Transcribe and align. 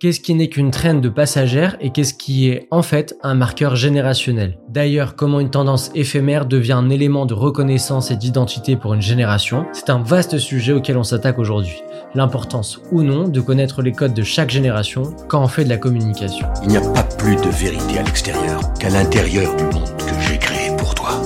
Qu'est-ce 0.00 0.20
qui 0.20 0.34
n'est 0.34 0.48
qu'une 0.48 0.70
traîne 0.70 1.00
de 1.00 1.08
passagère 1.08 1.76
et 1.80 1.90
qu'est-ce 1.90 2.14
qui 2.14 2.48
est 2.50 2.68
en 2.70 2.82
fait 2.82 3.16
un 3.24 3.34
marqueur 3.34 3.74
générationnel 3.74 4.56
D'ailleurs, 4.68 5.16
comment 5.16 5.40
une 5.40 5.50
tendance 5.50 5.90
éphémère 5.92 6.46
devient 6.46 6.74
un 6.74 6.88
élément 6.88 7.26
de 7.26 7.34
reconnaissance 7.34 8.12
et 8.12 8.16
d'identité 8.16 8.76
pour 8.76 8.94
une 8.94 9.02
génération 9.02 9.66
C'est 9.72 9.90
un 9.90 9.98
vaste 9.98 10.38
sujet 10.38 10.72
auquel 10.72 10.98
on 10.98 11.02
s'attaque 11.02 11.40
aujourd'hui. 11.40 11.82
L'importance 12.14 12.80
ou 12.92 13.02
non 13.02 13.26
de 13.26 13.40
connaître 13.40 13.82
les 13.82 13.90
codes 13.90 14.14
de 14.14 14.22
chaque 14.22 14.50
génération 14.50 15.02
quand 15.26 15.42
on 15.42 15.48
fait 15.48 15.64
de 15.64 15.68
la 15.68 15.78
communication. 15.78 16.46
Il 16.62 16.68
n'y 16.68 16.76
a 16.76 16.92
pas 16.92 17.02
plus 17.02 17.34
de 17.34 17.48
vérité 17.48 17.98
à 17.98 18.04
l'extérieur 18.04 18.60
qu'à 18.74 18.90
l'intérieur 18.90 19.56
du 19.56 19.64
monde 19.64 19.96
que 19.98 20.14
j'ai 20.20 20.38
créé 20.38 20.76
pour 20.76 20.94
toi. 20.94 21.20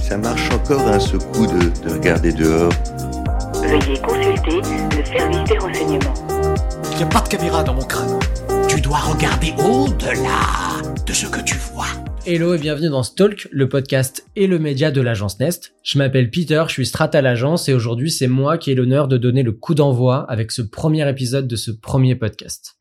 Ça 0.00 0.18
marche 0.18 0.50
encore 0.50 0.88
un 0.88 0.98
secou 0.98 1.46
de, 1.46 1.88
de 1.88 1.92
regarder 1.94 2.32
dehors? 2.32 2.72
Veuillez 3.62 4.00
consulter 4.00 4.60
le 4.98 5.04
service 5.04 5.48
des 5.48 5.58
renseignements. 5.58 6.31
Il 6.90 6.96
n'y 6.96 7.02
a 7.02 7.06
pas 7.06 7.20
de 7.20 7.28
caméra 7.28 7.62
dans 7.62 7.74
mon 7.74 7.84
crâne. 7.84 8.18
Tu 8.68 8.80
dois 8.80 8.98
regarder 8.98 9.52
au-delà 9.58 10.82
de 11.06 11.12
ce 11.12 11.26
que 11.26 11.40
tu 11.40 11.56
vois. 11.56 11.86
Hello 12.26 12.54
et 12.54 12.58
bienvenue 12.58 12.88
dans 12.88 13.02
Stalk, 13.02 13.48
le 13.50 13.68
podcast 13.68 14.26
et 14.36 14.46
le 14.46 14.58
média 14.58 14.90
de 14.90 15.00
l'agence 15.00 15.38
Nest. 15.40 15.74
Je 15.82 15.98
m'appelle 15.98 16.30
Peter, 16.30 16.64
je 16.68 16.72
suis 16.72 16.86
strat 16.86 17.10
à 17.12 17.20
l'agence 17.20 17.68
et 17.68 17.74
aujourd'hui 17.74 18.10
c'est 18.10 18.28
moi 18.28 18.58
qui 18.58 18.70
ai 18.70 18.74
l'honneur 18.74 19.08
de 19.08 19.16
donner 19.16 19.42
le 19.42 19.52
coup 19.52 19.74
d'envoi 19.74 20.24
avec 20.28 20.50
ce 20.50 20.62
premier 20.62 21.08
épisode 21.08 21.46
de 21.46 21.56
ce 21.56 21.70
premier 21.70 22.14
podcast. 22.14 22.76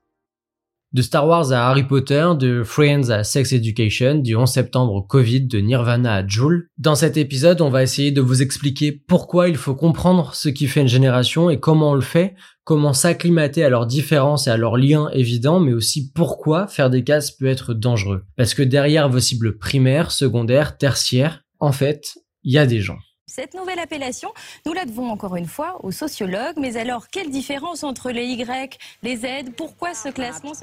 De 0.93 1.01
Star 1.01 1.25
Wars 1.25 1.53
à 1.53 1.69
Harry 1.69 1.83
Potter, 1.83 2.27
de 2.37 2.63
Friends 2.63 3.11
à 3.11 3.23
Sex 3.23 3.53
Education, 3.53 4.15
du 4.15 4.35
11 4.35 4.51
septembre 4.51 4.93
au 4.93 5.01
Covid, 5.01 5.47
de 5.47 5.59
Nirvana 5.59 6.15
à 6.15 6.27
Joule. 6.27 6.67
Dans 6.77 6.95
cet 6.95 7.15
épisode, 7.15 7.61
on 7.61 7.69
va 7.69 7.81
essayer 7.81 8.11
de 8.11 8.19
vous 8.19 8.41
expliquer 8.41 8.91
pourquoi 8.91 9.47
il 9.47 9.55
faut 9.55 9.73
comprendre 9.73 10.35
ce 10.35 10.49
qui 10.49 10.67
fait 10.67 10.81
une 10.81 10.89
génération 10.89 11.49
et 11.49 11.61
comment 11.61 11.91
on 11.91 11.95
le 11.95 12.01
fait, 12.01 12.35
comment 12.65 12.91
s'acclimater 12.91 13.63
à 13.63 13.69
leurs 13.69 13.85
différences 13.85 14.47
et 14.47 14.49
à 14.49 14.57
leurs 14.57 14.75
liens 14.75 15.09
évidents, 15.13 15.61
mais 15.61 15.71
aussi 15.71 16.11
pourquoi 16.11 16.67
faire 16.67 16.89
des 16.89 17.05
cases 17.05 17.31
peut 17.31 17.47
être 17.47 17.73
dangereux. 17.73 18.25
Parce 18.35 18.53
que 18.53 18.61
derrière 18.61 19.07
vos 19.07 19.19
cibles 19.19 19.57
primaires, 19.57 20.11
secondaires, 20.11 20.77
tertiaires, 20.77 21.41
en 21.59 21.71
fait, 21.71 22.15
il 22.43 22.51
y 22.51 22.57
a 22.57 22.65
des 22.65 22.81
gens. 22.81 22.97
Cette 23.27 23.53
nouvelle 23.53 23.79
appellation, 23.79 24.33
nous 24.65 24.73
la 24.73 24.85
devons 24.85 25.09
encore 25.09 25.35
une 25.35 25.47
fois 25.47 25.77
aux 25.83 25.91
sociologues. 25.91 26.57
Mais 26.57 26.75
alors, 26.75 27.07
quelle 27.07 27.29
différence 27.29 27.83
entre 27.83 28.11
les 28.11 28.25
Y, 28.25 28.77
les 29.03 29.17
Z? 29.17 29.51
Pourquoi 29.55 29.93
ce 29.93 30.09
classement 30.09 30.53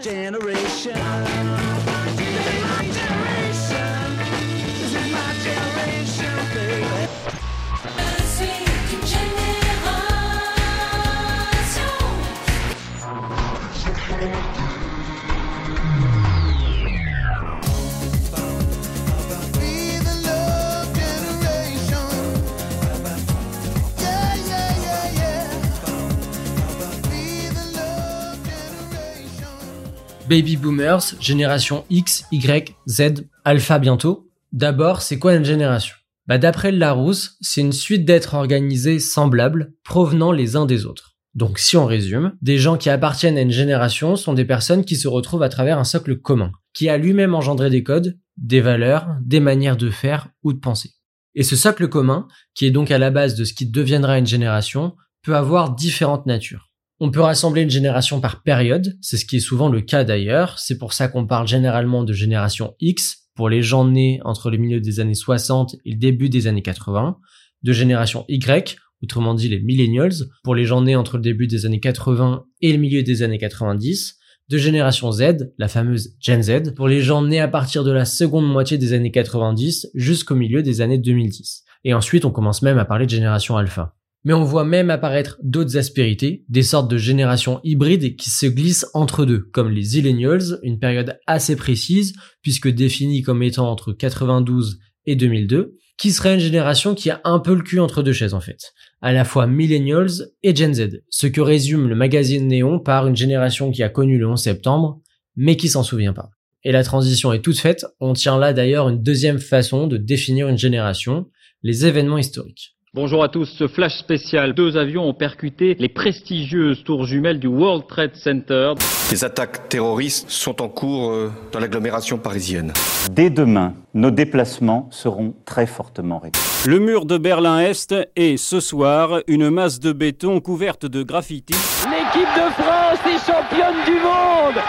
Baby 30.28 30.58
Boomers, 30.58 31.14
génération 31.20 31.86
X, 31.88 32.26
Y, 32.32 32.76
Z, 32.86 33.24
Alpha 33.46 33.78
bientôt. 33.78 34.28
D'abord, 34.52 35.00
c'est 35.00 35.18
quoi 35.18 35.34
une 35.34 35.44
génération? 35.44 35.96
Bah, 36.26 36.36
D'après 36.36 36.70
Larousse, 36.70 37.38
c'est 37.40 37.62
une 37.62 37.72
suite 37.72 38.04
d'êtres 38.04 38.34
organisés 38.34 38.98
semblables, 38.98 39.72
provenant 39.84 40.30
les 40.30 40.54
uns 40.54 40.66
des 40.66 40.84
autres. 40.84 41.16
Donc 41.32 41.58
si 41.58 41.78
on 41.78 41.86
résume, 41.86 42.34
des 42.42 42.58
gens 42.58 42.76
qui 42.76 42.90
appartiennent 42.90 43.38
à 43.38 43.42
une 43.42 43.50
génération 43.50 44.16
sont 44.16 44.34
des 44.34 44.44
personnes 44.44 44.84
qui 44.84 44.96
se 44.96 45.08
retrouvent 45.08 45.42
à 45.42 45.48
travers 45.48 45.78
un 45.78 45.84
socle 45.84 46.18
commun, 46.18 46.52
qui 46.74 46.90
a 46.90 46.98
lui-même 46.98 47.34
engendré 47.34 47.70
des 47.70 47.82
codes, 47.82 48.18
des 48.36 48.60
valeurs, 48.60 49.08
des 49.22 49.40
manières 49.40 49.78
de 49.78 49.88
faire 49.88 50.28
ou 50.42 50.52
de 50.52 50.58
penser. 50.58 50.90
Et 51.36 51.42
ce 51.42 51.56
socle 51.56 51.88
commun, 51.88 52.28
qui 52.54 52.66
est 52.66 52.70
donc 52.70 52.90
à 52.90 52.98
la 52.98 53.10
base 53.10 53.34
de 53.34 53.44
ce 53.44 53.54
qui 53.54 53.64
deviendra 53.64 54.18
une 54.18 54.26
génération, 54.26 54.94
peut 55.22 55.36
avoir 55.36 55.74
différentes 55.74 56.26
natures. 56.26 56.67
On 57.00 57.12
peut 57.12 57.20
rassembler 57.20 57.62
une 57.62 57.70
génération 57.70 58.20
par 58.20 58.42
période, 58.42 58.98
c'est 59.00 59.16
ce 59.16 59.24
qui 59.24 59.36
est 59.36 59.40
souvent 59.40 59.68
le 59.68 59.80
cas 59.80 60.02
d'ailleurs, 60.02 60.58
c'est 60.58 60.78
pour 60.78 60.92
ça 60.92 61.06
qu'on 61.06 61.28
parle 61.28 61.46
généralement 61.46 62.02
de 62.02 62.12
génération 62.12 62.74
X 62.80 63.28
pour 63.36 63.48
les 63.48 63.62
gens 63.62 63.84
nés 63.84 64.20
entre 64.24 64.50
le 64.50 64.58
milieu 64.58 64.80
des 64.80 64.98
années 64.98 65.14
60 65.14 65.76
et 65.84 65.92
le 65.92 65.96
début 65.96 66.28
des 66.28 66.48
années 66.48 66.62
80, 66.62 67.18
de 67.62 67.72
génération 67.72 68.24
Y, 68.26 68.76
autrement 69.00 69.34
dit 69.34 69.48
les 69.48 69.60
millennials, 69.60 70.12
pour 70.42 70.56
les 70.56 70.64
gens 70.64 70.82
nés 70.82 70.96
entre 70.96 71.18
le 71.18 71.22
début 71.22 71.46
des 71.46 71.66
années 71.66 71.78
80 71.78 72.44
et 72.62 72.72
le 72.72 72.78
milieu 72.78 73.04
des 73.04 73.22
années 73.22 73.38
90, 73.38 74.16
de 74.48 74.58
génération 74.58 75.12
Z, 75.12 75.52
la 75.56 75.68
fameuse 75.68 76.16
Gen 76.18 76.42
Z, 76.42 76.74
pour 76.74 76.88
les 76.88 77.00
gens 77.00 77.22
nés 77.22 77.38
à 77.38 77.46
partir 77.46 77.84
de 77.84 77.92
la 77.92 78.06
seconde 78.06 78.50
moitié 78.50 78.76
des 78.76 78.92
années 78.92 79.12
90 79.12 79.90
jusqu'au 79.94 80.34
milieu 80.34 80.64
des 80.64 80.80
années 80.80 80.98
2010. 80.98 81.62
Et 81.84 81.94
ensuite 81.94 82.24
on 82.24 82.32
commence 82.32 82.62
même 82.62 82.78
à 82.78 82.84
parler 82.84 83.06
de 83.06 83.10
génération 83.10 83.56
alpha. 83.56 83.94
Mais 84.24 84.32
on 84.32 84.44
voit 84.44 84.64
même 84.64 84.90
apparaître 84.90 85.38
d'autres 85.42 85.76
aspérités, 85.76 86.44
des 86.48 86.62
sortes 86.62 86.90
de 86.90 86.98
générations 86.98 87.60
hybrides 87.62 88.16
qui 88.16 88.30
se 88.30 88.46
glissent 88.46 88.86
entre 88.94 89.24
deux, 89.24 89.40
comme 89.52 89.70
les 89.70 89.82
Zillennials, 89.82 90.58
une 90.62 90.78
période 90.78 91.18
assez 91.26 91.56
précise, 91.56 92.14
puisque 92.42 92.68
définie 92.68 93.22
comme 93.22 93.42
étant 93.42 93.70
entre 93.70 93.92
92 93.92 94.78
et 95.06 95.16
2002, 95.16 95.76
qui 95.98 96.12
serait 96.12 96.34
une 96.34 96.40
génération 96.40 96.94
qui 96.94 97.10
a 97.10 97.20
un 97.24 97.40
peu 97.40 97.54
le 97.54 97.62
cul 97.62 97.80
entre 97.80 98.02
deux 98.02 98.12
chaises 98.12 98.34
en 98.34 98.40
fait, 98.40 98.72
à 99.02 99.12
la 99.12 99.24
fois 99.24 99.46
Millennials 99.46 100.30
et 100.42 100.54
Gen 100.54 100.72
Z, 100.72 101.02
ce 101.10 101.26
que 101.26 101.40
résume 101.40 101.88
le 101.88 101.96
magazine 101.96 102.46
Néon 102.46 102.78
par 102.78 103.06
une 103.06 103.16
génération 103.16 103.72
qui 103.72 103.82
a 103.82 103.88
connu 103.88 104.18
le 104.18 104.28
11 104.28 104.40
septembre, 104.40 105.00
mais 105.36 105.56
qui 105.56 105.68
s'en 105.68 105.82
souvient 105.82 106.12
pas. 106.12 106.30
Et 106.62 106.72
la 106.72 106.84
transition 106.84 107.32
est 107.32 107.42
toute 107.42 107.58
faite, 107.58 107.84
on 108.00 108.12
tient 108.12 108.38
là 108.38 108.52
d'ailleurs 108.52 108.88
une 108.88 109.02
deuxième 109.02 109.38
façon 109.38 109.86
de 109.86 109.96
définir 109.96 110.48
une 110.48 110.58
génération, 110.58 111.26
les 111.62 111.86
événements 111.86 112.18
historiques. 112.18 112.77
Bonjour 112.94 113.22
à 113.22 113.28
tous, 113.28 113.44
ce 113.44 113.68
flash 113.68 113.98
spécial. 113.98 114.54
Deux 114.54 114.78
avions 114.78 115.06
ont 115.06 115.12
percuté 115.12 115.76
les 115.78 115.90
prestigieuses 115.90 116.82
tours 116.84 117.04
jumelles 117.04 117.38
du 117.38 117.46
World 117.46 117.86
Trade 117.86 118.16
Center. 118.16 118.72
Les 119.10 119.24
attaques 119.24 119.68
terroristes 119.68 120.30
sont 120.30 120.62
en 120.62 120.70
cours 120.70 121.10
euh, 121.10 121.30
dans 121.52 121.58
l'agglomération 121.60 122.16
parisienne. 122.16 122.72
Dès 123.10 123.28
demain, 123.28 123.74
nos 123.92 124.10
déplacements 124.10 124.88
seront 124.90 125.34
très 125.44 125.66
fortement 125.66 126.18
réduits. 126.18 126.40
Le 126.66 126.78
mur 126.78 127.04
de 127.04 127.18
Berlin-Est 127.18 127.94
est 128.16 128.38
ce 128.38 128.58
soir 128.58 129.20
une 129.26 129.50
masse 129.50 129.80
de 129.80 129.92
béton 129.92 130.40
couverte 130.40 130.86
de 130.86 131.02
graffiti. 131.02 131.54
L'équipe 131.90 132.28
de 132.36 132.50
France 132.52 133.00
est 133.04 133.30
championne 133.30 133.84
du 133.84 134.00
monde 134.00 134.62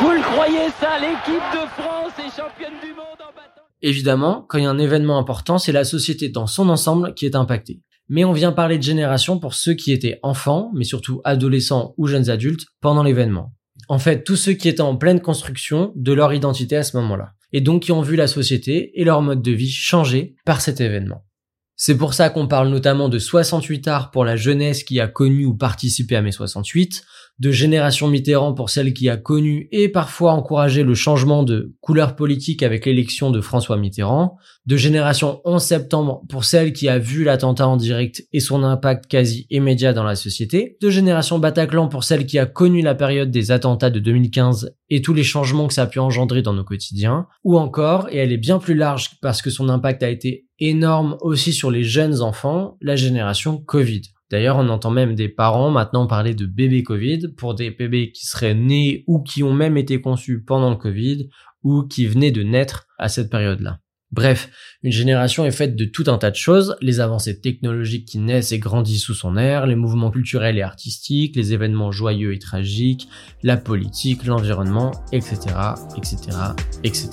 Vous 0.00 0.12
le 0.12 0.22
croyez 0.22 0.68
ça 0.78 1.00
L'équipe 1.00 1.42
de 1.52 1.66
France 1.82 2.12
est 2.20 2.36
championne 2.40 2.78
du 2.80 2.90
monde 2.90 3.18
en 3.18 3.27
Évidemment, 3.82 4.44
quand 4.48 4.58
il 4.58 4.64
y 4.64 4.66
a 4.66 4.70
un 4.70 4.78
événement 4.78 5.18
important, 5.18 5.58
c'est 5.58 5.72
la 5.72 5.84
société 5.84 6.28
dans 6.28 6.46
son 6.46 6.68
ensemble 6.68 7.14
qui 7.14 7.26
est 7.26 7.36
impactée. 7.36 7.80
Mais 8.08 8.24
on 8.24 8.32
vient 8.32 8.52
parler 8.52 8.78
de 8.78 8.82
génération 8.82 9.38
pour 9.38 9.54
ceux 9.54 9.74
qui 9.74 9.92
étaient 9.92 10.18
enfants, 10.22 10.70
mais 10.74 10.84
surtout 10.84 11.20
adolescents 11.24 11.94
ou 11.98 12.06
jeunes 12.06 12.30
adultes, 12.30 12.66
pendant 12.80 13.02
l'événement. 13.02 13.54
En 13.88 13.98
fait, 13.98 14.24
tous 14.24 14.36
ceux 14.36 14.54
qui 14.54 14.68
étaient 14.68 14.80
en 14.80 14.96
pleine 14.96 15.20
construction 15.20 15.92
de 15.94 16.12
leur 16.12 16.32
identité 16.32 16.76
à 16.76 16.82
ce 16.82 16.96
moment-là. 16.96 17.32
Et 17.52 17.60
donc 17.60 17.82
qui 17.82 17.92
ont 17.92 18.02
vu 18.02 18.16
la 18.16 18.26
société 18.26 18.98
et 19.00 19.04
leur 19.04 19.22
mode 19.22 19.42
de 19.42 19.52
vie 19.52 19.70
changer 19.70 20.34
par 20.44 20.60
cet 20.60 20.80
événement. 20.80 21.24
C'est 21.76 21.96
pour 21.96 22.12
ça 22.12 22.28
qu'on 22.28 22.48
parle 22.48 22.68
notamment 22.68 23.08
de 23.08 23.20
68 23.20 23.86
arts 23.86 24.10
pour 24.10 24.24
la 24.24 24.34
jeunesse 24.34 24.82
qui 24.82 24.98
a 24.98 25.06
connu 25.06 25.46
ou 25.46 25.54
participé 25.54 26.16
à 26.16 26.22
mai 26.22 26.32
68, 26.32 27.04
de 27.38 27.50
Génération 27.52 28.08
Mitterrand 28.08 28.52
pour 28.52 28.68
celle 28.68 28.92
qui 28.92 29.08
a 29.08 29.16
connu 29.16 29.68
et 29.70 29.88
parfois 29.88 30.32
encouragé 30.32 30.82
le 30.82 30.94
changement 30.94 31.44
de 31.44 31.74
couleur 31.80 32.16
politique 32.16 32.62
avec 32.62 32.84
l'élection 32.84 33.30
de 33.30 33.40
François 33.40 33.76
Mitterrand, 33.76 34.36
de 34.66 34.76
Génération 34.76 35.40
11 35.44 35.62
septembre 35.62 36.22
pour 36.28 36.44
celle 36.44 36.72
qui 36.72 36.88
a 36.88 36.98
vu 36.98 37.24
l'attentat 37.24 37.68
en 37.68 37.76
direct 37.76 38.24
et 38.32 38.40
son 38.40 38.64
impact 38.64 39.06
quasi 39.06 39.46
immédiat 39.50 39.92
dans 39.92 40.04
la 40.04 40.16
société, 40.16 40.76
de 40.80 40.90
Génération 40.90 41.38
Bataclan 41.38 41.88
pour 41.88 42.04
celle 42.04 42.26
qui 42.26 42.38
a 42.38 42.46
connu 42.46 42.82
la 42.82 42.94
période 42.94 43.30
des 43.30 43.50
attentats 43.50 43.90
de 43.90 44.00
2015 44.00 44.74
et 44.90 45.02
tous 45.02 45.14
les 45.14 45.22
changements 45.22 45.68
que 45.68 45.74
ça 45.74 45.82
a 45.82 45.86
pu 45.86 46.00
engendrer 46.00 46.42
dans 46.42 46.54
nos 46.54 46.64
quotidiens, 46.64 47.26
ou 47.44 47.58
encore, 47.58 48.08
et 48.10 48.16
elle 48.16 48.32
est 48.32 48.38
bien 48.38 48.58
plus 48.58 48.74
large 48.74 49.18
parce 49.20 49.42
que 49.42 49.50
son 49.50 49.68
impact 49.68 50.02
a 50.02 50.08
été 50.08 50.46
énorme 50.58 51.16
aussi 51.20 51.52
sur 51.52 51.70
les 51.70 51.84
jeunes 51.84 52.20
enfants, 52.20 52.76
la 52.80 52.96
génération 52.96 53.58
Covid. 53.58 54.02
D'ailleurs, 54.30 54.56
on 54.58 54.68
entend 54.68 54.90
même 54.90 55.14
des 55.14 55.28
parents 55.28 55.70
maintenant 55.70 56.06
parler 56.06 56.34
de 56.34 56.46
bébés 56.46 56.82
Covid 56.82 57.28
pour 57.36 57.54
des 57.54 57.70
bébés 57.70 58.12
qui 58.12 58.26
seraient 58.26 58.54
nés 58.54 59.04
ou 59.06 59.22
qui 59.22 59.42
ont 59.42 59.54
même 59.54 59.76
été 59.76 60.00
conçus 60.00 60.42
pendant 60.42 60.70
le 60.70 60.76
Covid 60.76 61.28
ou 61.62 61.84
qui 61.84 62.06
venaient 62.06 62.30
de 62.30 62.42
naître 62.42 62.86
à 62.98 63.08
cette 63.08 63.30
période-là. 63.30 63.80
Bref, 64.10 64.50
une 64.82 64.92
génération 64.92 65.44
est 65.44 65.50
faite 65.50 65.76
de 65.76 65.84
tout 65.84 66.04
un 66.06 66.16
tas 66.16 66.30
de 66.30 66.36
choses, 66.36 66.76
les 66.80 67.00
avancées 67.00 67.42
technologiques 67.42 68.06
qui 68.06 68.18
naissent 68.18 68.52
et 68.52 68.58
grandissent 68.58 69.02
sous 69.02 69.14
son 69.14 69.36
air, 69.36 69.66
les 69.66 69.76
mouvements 69.76 70.10
culturels 70.10 70.56
et 70.56 70.62
artistiques, 70.62 71.36
les 71.36 71.52
événements 71.52 71.92
joyeux 71.92 72.32
et 72.32 72.38
tragiques, 72.38 73.08
la 73.42 73.58
politique, 73.58 74.24
l'environnement, 74.24 74.92
etc., 75.12 75.54
etc., 75.96 76.16
etc. 76.84 77.10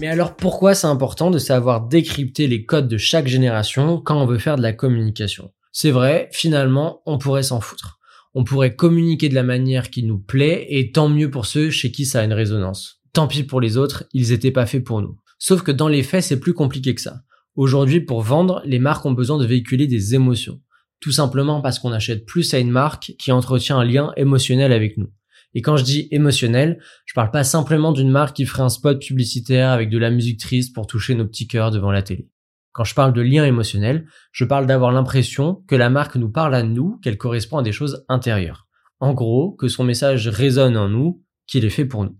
Mais 0.00 0.06
alors 0.06 0.36
pourquoi 0.36 0.74
c'est 0.74 0.86
important 0.86 1.30
de 1.30 1.38
savoir 1.38 1.88
décrypter 1.88 2.46
les 2.46 2.64
codes 2.64 2.86
de 2.86 2.98
chaque 2.98 3.26
génération 3.26 4.00
quand 4.00 4.22
on 4.22 4.26
veut 4.26 4.38
faire 4.38 4.56
de 4.56 4.62
la 4.62 4.72
communication? 4.72 5.50
C'est 5.72 5.90
vrai, 5.90 6.28
finalement, 6.32 7.02
on 7.04 7.18
pourrait 7.18 7.42
s'en 7.42 7.60
foutre. 7.60 7.98
On 8.32 8.44
pourrait 8.44 8.76
communiquer 8.76 9.28
de 9.28 9.34
la 9.34 9.42
manière 9.42 9.90
qui 9.90 10.04
nous 10.04 10.20
plaît 10.20 10.66
et 10.68 10.92
tant 10.92 11.08
mieux 11.08 11.30
pour 11.30 11.46
ceux 11.46 11.70
chez 11.70 11.90
qui 11.90 12.06
ça 12.06 12.20
a 12.20 12.24
une 12.24 12.32
résonance. 12.32 13.00
Tant 13.12 13.26
pis 13.26 13.42
pour 13.42 13.60
les 13.60 13.76
autres, 13.76 14.04
ils 14.12 14.30
étaient 14.30 14.52
pas 14.52 14.66
faits 14.66 14.84
pour 14.84 15.02
nous. 15.02 15.18
Sauf 15.40 15.62
que 15.62 15.72
dans 15.72 15.88
les 15.88 16.04
faits, 16.04 16.22
c'est 16.22 16.38
plus 16.38 16.54
compliqué 16.54 16.94
que 16.94 17.00
ça. 17.00 17.22
Aujourd'hui, 17.56 18.00
pour 18.00 18.22
vendre, 18.22 18.62
les 18.64 18.78
marques 18.78 19.04
ont 19.04 19.12
besoin 19.12 19.38
de 19.38 19.46
véhiculer 19.46 19.88
des 19.88 20.14
émotions. 20.14 20.60
Tout 21.00 21.12
simplement 21.12 21.60
parce 21.60 21.80
qu'on 21.80 21.92
achète 21.92 22.24
plus 22.24 22.54
à 22.54 22.58
une 22.58 22.70
marque 22.70 23.14
qui 23.18 23.32
entretient 23.32 23.78
un 23.78 23.84
lien 23.84 24.12
émotionnel 24.16 24.72
avec 24.72 24.96
nous. 24.96 25.08
Et 25.54 25.62
quand 25.62 25.76
je 25.76 25.84
dis 25.84 26.08
émotionnel, 26.10 26.80
je 27.06 27.14
parle 27.14 27.30
pas 27.30 27.44
simplement 27.44 27.92
d'une 27.92 28.10
marque 28.10 28.36
qui 28.36 28.46
ferait 28.46 28.62
un 28.62 28.68
spot 28.68 29.00
publicitaire 29.00 29.70
avec 29.70 29.90
de 29.90 29.98
la 29.98 30.10
musique 30.10 30.40
triste 30.40 30.74
pour 30.74 30.86
toucher 30.86 31.14
nos 31.14 31.26
petits 31.26 31.48
cœurs 31.48 31.70
devant 31.70 31.90
la 31.90 32.02
télé. 32.02 32.28
Quand 32.72 32.84
je 32.84 32.94
parle 32.94 33.12
de 33.12 33.22
lien 33.22 33.44
émotionnel, 33.44 34.06
je 34.30 34.44
parle 34.44 34.66
d'avoir 34.66 34.92
l'impression 34.92 35.64
que 35.66 35.74
la 35.74 35.90
marque 35.90 36.16
nous 36.16 36.30
parle 36.30 36.54
à 36.54 36.62
nous, 36.62 36.98
qu'elle 37.02 37.18
correspond 37.18 37.58
à 37.58 37.62
des 37.62 37.72
choses 37.72 38.04
intérieures. 38.08 38.68
En 39.00 39.14
gros, 39.14 39.52
que 39.52 39.68
son 39.68 39.84
message 39.84 40.28
résonne 40.28 40.76
en 40.76 40.88
nous, 40.88 41.24
qu'il 41.46 41.64
est 41.64 41.70
fait 41.70 41.86
pour 41.86 42.04
nous. 42.04 42.16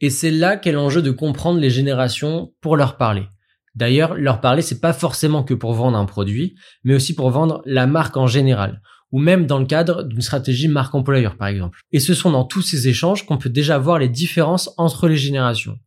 Et 0.00 0.10
c'est 0.10 0.30
là 0.30 0.56
qu'est 0.56 0.72
l'enjeu 0.72 1.02
de 1.02 1.10
comprendre 1.10 1.58
les 1.58 1.70
générations 1.70 2.52
pour 2.60 2.76
leur 2.76 2.98
parler. 2.98 3.26
D'ailleurs, 3.74 4.14
leur 4.14 4.40
parler, 4.40 4.62
c'est 4.62 4.80
pas 4.80 4.92
forcément 4.92 5.42
que 5.42 5.54
pour 5.54 5.72
vendre 5.74 5.98
un 5.98 6.04
produit, 6.04 6.54
mais 6.84 6.94
aussi 6.94 7.14
pour 7.14 7.30
vendre 7.30 7.62
la 7.66 7.86
marque 7.86 8.16
en 8.16 8.26
général, 8.26 8.82
ou 9.12 9.18
même 9.18 9.46
dans 9.46 9.58
le 9.58 9.66
cadre 9.66 10.02
d'une 10.02 10.20
stratégie 10.20 10.68
marque 10.68 10.94
employeur 10.94 11.36
par 11.36 11.48
exemple. 11.48 11.80
Et 11.92 12.00
ce 12.00 12.14
sont 12.14 12.30
dans 12.30 12.44
tous 12.44 12.62
ces 12.62 12.88
échanges 12.88 13.24
qu'on 13.26 13.38
peut 13.38 13.50
déjà 13.50 13.78
voir 13.78 13.98
les 13.98 14.08
différences 14.08 14.72
entre 14.76 15.08
les 15.08 15.16
générations. 15.16 15.78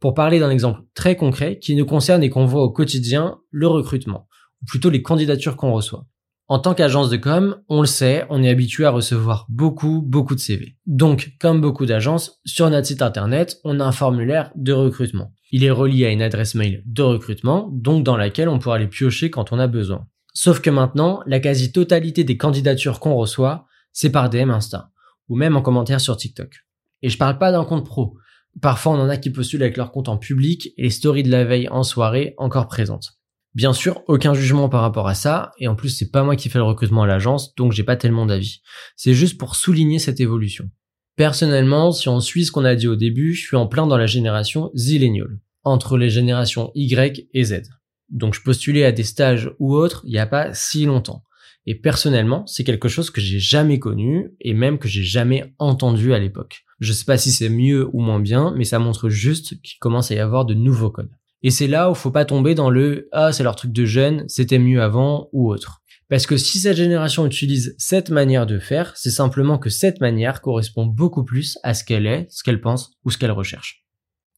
Pour 0.00 0.14
parler 0.14 0.38
d'un 0.38 0.50
exemple 0.50 0.80
très 0.94 1.16
concret 1.16 1.58
qui 1.58 1.74
nous 1.74 1.86
concerne 1.86 2.22
et 2.22 2.30
qu'on 2.30 2.44
voit 2.44 2.62
au 2.62 2.70
quotidien, 2.70 3.38
le 3.50 3.66
recrutement, 3.66 4.28
ou 4.62 4.66
plutôt 4.66 4.90
les 4.90 5.02
candidatures 5.02 5.56
qu'on 5.56 5.72
reçoit. 5.72 6.06
En 6.48 6.60
tant 6.60 6.74
qu'agence 6.74 7.10
de 7.10 7.16
com, 7.16 7.56
on 7.68 7.80
le 7.80 7.88
sait, 7.88 8.24
on 8.30 8.40
est 8.40 8.48
habitué 8.48 8.84
à 8.84 8.90
recevoir 8.90 9.46
beaucoup, 9.48 10.00
beaucoup 10.06 10.36
de 10.36 10.40
CV. 10.40 10.76
Donc, 10.86 11.32
comme 11.40 11.60
beaucoup 11.60 11.86
d'agences, 11.86 12.40
sur 12.44 12.70
notre 12.70 12.86
site 12.86 13.02
internet, 13.02 13.56
on 13.64 13.80
a 13.80 13.84
un 13.84 13.90
formulaire 13.90 14.52
de 14.54 14.72
recrutement. 14.72 15.32
Il 15.50 15.64
est 15.64 15.72
relié 15.72 16.06
à 16.06 16.10
une 16.10 16.22
adresse 16.22 16.54
mail 16.54 16.84
de 16.86 17.02
recrutement, 17.02 17.68
donc 17.72 18.04
dans 18.04 18.16
laquelle 18.16 18.48
on 18.48 18.60
pourra 18.60 18.78
les 18.78 18.86
piocher 18.86 19.28
quand 19.28 19.52
on 19.52 19.58
a 19.58 19.66
besoin. 19.66 20.06
Sauf 20.38 20.60
que 20.60 20.68
maintenant, 20.68 21.22
la 21.24 21.40
quasi-totalité 21.40 22.22
des 22.22 22.36
candidatures 22.36 23.00
qu'on 23.00 23.14
reçoit, 23.14 23.64
c'est 23.94 24.10
par 24.10 24.28
DM 24.28 24.50
Insta, 24.50 24.90
ou 25.30 25.34
même 25.34 25.56
en 25.56 25.62
commentaire 25.62 25.98
sur 25.98 26.14
TikTok. 26.14 26.66
Et 27.00 27.08
je 27.08 27.16
parle 27.16 27.38
pas 27.38 27.52
d'un 27.52 27.64
compte 27.64 27.86
pro. 27.86 28.18
Parfois, 28.60 28.92
on 28.92 29.00
en 29.00 29.08
a 29.08 29.16
qui 29.16 29.30
postulent 29.30 29.62
avec 29.62 29.78
leur 29.78 29.92
compte 29.92 30.10
en 30.10 30.18
public 30.18 30.74
et 30.76 30.82
les 30.82 30.90
stories 30.90 31.22
de 31.22 31.30
la 31.30 31.46
veille 31.46 31.70
en 31.70 31.82
soirée 31.82 32.34
encore 32.36 32.68
présentes. 32.68 33.14
Bien 33.54 33.72
sûr, 33.72 34.02
aucun 34.08 34.34
jugement 34.34 34.68
par 34.68 34.82
rapport 34.82 35.08
à 35.08 35.14
ça, 35.14 35.52
et 35.58 35.68
en 35.68 35.74
plus, 35.74 35.88
c'est 35.88 36.10
pas 36.10 36.22
moi 36.22 36.36
qui 36.36 36.50
fais 36.50 36.58
le 36.58 36.64
recrutement 36.64 37.04
à 37.04 37.06
l'agence, 37.06 37.54
donc 37.54 37.72
j'ai 37.72 37.82
pas 37.82 37.96
tellement 37.96 38.26
d'avis. 38.26 38.60
C'est 38.94 39.14
juste 39.14 39.38
pour 39.38 39.56
souligner 39.56 39.98
cette 39.98 40.20
évolution. 40.20 40.70
Personnellement, 41.16 41.92
si 41.92 42.10
on 42.10 42.20
suit 42.20 42.44
ce 42.44 42.52
qu'on 42.52 42.66
a 42.66 42.74
dit 42.74 42.88
au 42.88 42.96
début, 42.96 43.32
je 43.32 43.42
suis 43.42 43.56
en 43.56 43.66
plein 43.66 43.86
dans 43.86 43.96
la 43.96 44.04
génération 44.04 44.70
Zillennial, 44.76 45.38
entre 45.64 45.96
les 45.96 46.10
générations 46.10 46.72
Y 46.74 47.26
et 47.32 47.44
Z. 47.44 47.62
Donc 48.10 48.34
je 48.34 48.42
postulais 48.42 48.84
à 48.84 48.92
des 48.92 49.04
stages 49.04 49.50
ou 49.58 49.74
autres 49.74 50.02
il 50.04 50.12
n'y 50.12 50.18
a 50.18 50.26
pas 50.26 50.52
si 50.54 50.84
longtemps. 50.84 51.22
Et 51.66 51.74
personnellement, 51.74 52.46
c'est 52.46 52.62
quelque 52.62 52.88
chose 52.88 53.10
que 53.10 53.20
j'ai 53.20 53.40
jamais 53.40 53.80
connu 53.80 54.30
et 54.40 54.54
même 54.54 54.78
que 54.78 54.86
j'ai 54.86 55.02
jamais 55.02 55.52
entendu 55.58 56.14
à 56.14 56.18
l'époque. 56.18 56.62
Je 56.78 56.92
sais 56.92 57.04
pas 57.04 57.18
si 57.18 57.32
c'est 57.32 57.48
mieux 57.48 57.88
ou 57.92 58.00
moins 58.00 58.20
bien, 58.20 58.54
mais 58.56 58.64
ça 58.64 58.78
montre 58.78 59.08
juste 59.08 59.60
qu'il 59.62 59.78
commence 59.80 60.10
à 60.10 60.14
y 60.14 60.20
avoir 60.20 60.44
de 60.44 60.54
nouveaux 60.54 60.90
codes. 60.90 61.10
Et 61.42 61.50
c'est 61.50 61.66
là 61.66 61.90
où 61.90 61.94
faut 61.94 62.10
pas 62.10 62.24
tomber 62.24 62.54
dans 62.54 62.70
le 62.70 63.08
ah 63.12 63.32
c'est 63.32 63.42
leur 63.42 63.56
truc 63.56 63.72
de 63.72 63.84
jeune, 63.84 64.24
c'était 64.28 64.58
mieux 64.58 64.80
avant 64.80 65.28
ou 65.32 65.50
autre. 65.50 65.82
Parce 66.08 66.26
que 66.26 66.36
si 66.36 66.60
cette 66.60 66.76
génération 66.76 67.26
utilise 67.26 67.74
cette 67.78 68.10
manière 68.10 68.46
de 68.46 68.60
faire, 68.60 68.92
c'est 68.96 69.10
simplement 69.10 69.58
que 69.58 69.70
cette 69.70 70.00
manière 70.00 70.40
correspond 70.40 70.86
beaucoup 70.86 71.24
plus 71.24 71.58
à 71.64 71.74
ce 71.74 71.82
qu'elle 71.82 72.06
est, 72.06 72.26
ce 72.30 72.44
qu'elle 72.44 72.60
pense 72.60 72.92
ou 73.04 73.10
ce 73.10 73.18
qu'elle 73.18 73.32
recherche. 73.32 73.84